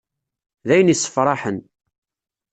[0.67, 1.57] D ayen issefraḥen.